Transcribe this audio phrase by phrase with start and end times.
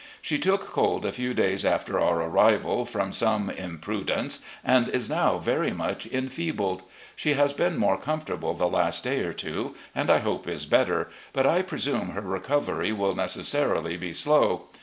[0.19, 5.11] She took cold a few days after our arrival, from some impru dence, and is
[5.11, 6.81] now very much enfeebled.
[7.15, 11.09] She has been more comfortable the last day or two, and I hope is better,
[11.33, 14.69] but I presume her recovery will necessarily be slow.